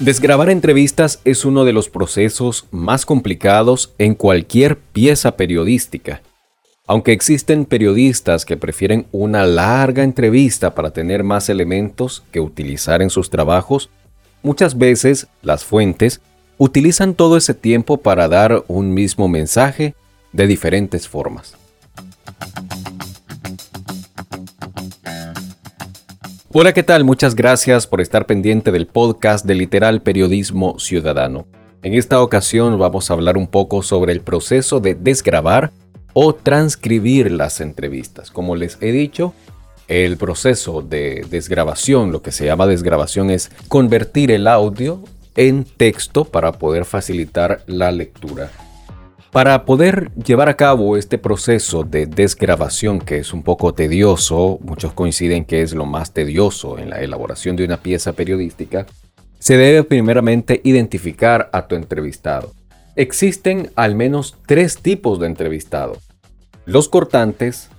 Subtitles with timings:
[0.00, 6.22] Desgrabar entrevistas es uno de los procesos más complicados en cualquier pieza periodística.
[6.86, 13.10] Aunque existen periodistas que prefieren una larga entrevista para tener más elementos que utilizar en
[13.10, 13.90] sus trabajos,
[14.42, 16.22] muchas veces las fuentes
[16.56, 19.94] utilizan todo ese tiempo para dar un mismo mensaje
[20.32, 21.58] de diferentes formas.
[26.52, 27.04] Hola, ¿qué tal?
[27.04, 31.46] Muchas gracias por estar pendiente del podcast de Literal Periodismo Ciudadano.
[31.84, 35.70] En esta ocasión vamos a hablar un poco sobre el proceso de desgrabar
[36.12, 38.32] o transcribir las entrevistas.
[38.32, 39.32] Como les he dicho,
[39.86, 45.04] el proceso de desgrabación, lo que se llama desgrabación, es convertir el audio
[45.36, 48.50] en texto para poder facilitar la lectura.
[49.32, 54.92] Para poder llevar a cabo este proceso de desgrabación, que es un poco tedioso, muchos
[54.92, 58.86] coinciden que es lo más tedioso en la elaboración de una pieza periodística,
[59.38, 62.52] se debe primeramente identificar a tu entrevistado.
[62.96, 65.96] Existen al menos tres tipos de entrevistado.
[66.64, 67.70] Los cortantes,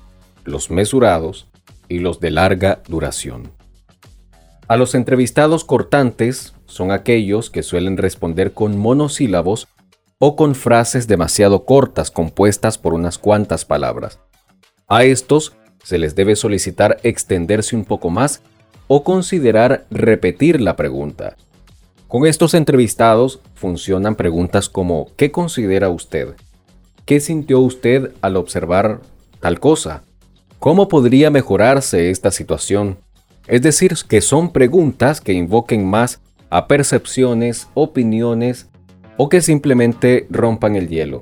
[0.45, 1.49] los mesurados
[1.89, 3.51] y los de larga duración.
[4.69, 9.67] A los entrevistados cortantes son aquellos que suelen responder con monosílabos
[10.23, 14.19] o con frases demasiado cortas compuestas por unas cuantas palabras.
[14.87, 18.43] A estos se les debe solicitar extenderse un poco más
[18.87, 21.37] o considerar repetir la pregunta.
[22.07, 26.35] Con estos entrevistados funcionan preguntas como ¿qué considera usted?
[27.05, 29.01] ¿Qué sintió usted al observar
[29.39, 30.03] tal cosa?
[30.59, 32.99] ¿Cómo podría mejorarse esta situación?
[33.47, 38.67] Es decir, que son preguntas que invoquen más a percepciones, opiniones
[39.17, 41.21] o que simplemente rompan el hielo.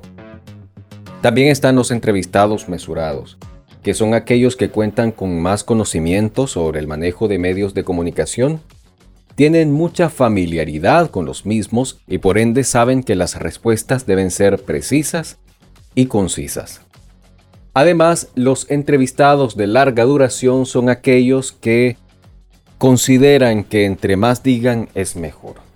[1.22, 3.38] También están los entrevistados mesurados,
[3.82, 8.60] que son aquellos que cuentan con más conocimiento sobre el manejo de medios de comunicación,
[9.34, 14.62] tienen mucha familiaridad con los mismos y por ende saben que las respuestas deben ser
[14.62, 15.38] precisas
[15.94, 16.82] y concisas.
[17.72, 21.96] Además, los entrevistados de larga duración son aquellos que
[22.78, 25.69] consideran que entre más digan es mejor.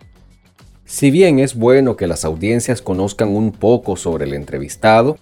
[0.87, 5.19] Si bien es bueno que las audiencias conozcan un poco sobre el entrevistado,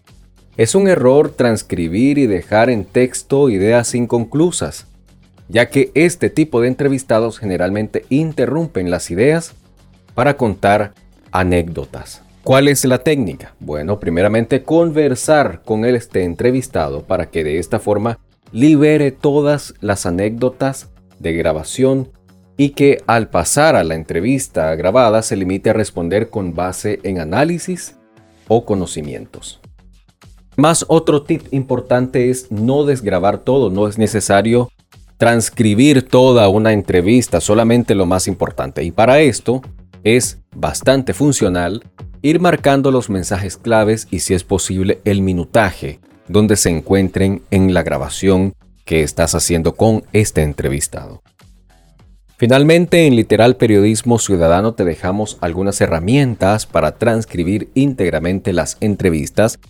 [0.56, 4.86] es un error transcribir y dejar en texto ideas inconclusas,
[5.48, 9.54] ya que este tipo de entrevistados generalmente interrumpen las ideas
[10.14, 10.94] para contar
[11.30, 12.22] anécdotas.
[12.42, 13.54] ¿Cuál es la técnica?
[13.60, 18.18] Bueno, primeramente conversar con este entrevistado para que de esta forma
[18.50, 20.90] libere todas las anécdotas
[21.20, 22.10] de grabación
[22.62, 27.18] y que al pasar a la entrevista grabada se limite a responder con base en
[27.18, 27.96] análisis
[28.46, 29.60] o conocimientos.
[30.56, 34.70] Más otro tip importante es no desgrabar todo, no es necesario
[35.16, 38.84] transcribir toda una entrevista, solamente lo más importante.
[38.84, 39.60] Y para esto
[40.04, 41.82] es bastante funcional
[42.22, 45.98] ir marcando los mensajes claves y si es posible el minutaje
[46.28, 48.52] donde se encuentren en la grabación
[48.84, 51.22] que estás haciendo con este entrevistado.
[52.42, 59.60] Finalmente, en Literal Periodismo Ciudadano te dejamos algunas herramientas para transcribir íntegramente las entrevistas.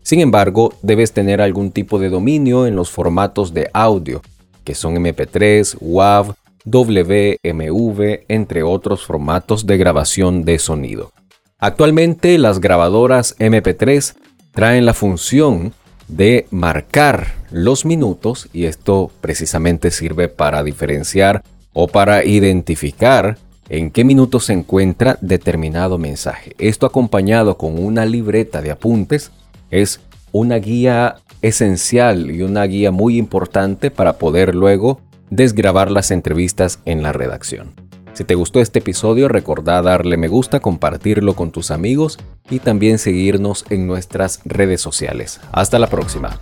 [0.00, 4.22] Sin embargo, debes tener algún tipo de dominio en los formatos de audio,
[4.64, 6.34] que son MP3, WAV,
[6.64, 11.12] WMV, entre otros formatos de grabación de sonido.
[11.58, 14.14] Actualmente las grabadoras MP3
[14.52, 15.74] traen la función
[16.08, 23.38] de marcar los minutos y esto precisamente sirve para diferenciar o para identificar
[23.68, 26.54] en qué minuto se encuentra determinado mensaje.
[26.58, 29.30] Esto acompañado con una libreta de apuntes
[29.70, 30.00] es
[30.32, 35.00] una guía esencial y una guía muy importante para poder luego
[35.30, 37.72] desgrabar las entrevistas en la redacción.
[38.12, 42.18] Si te gustó este episodio, recordá darle me gusta, compartirlo con tus amigos
[42.50, 45.40] y también seguirnos en nuestras redes sociales.
[45.50, 46.38] Hasta la próxima.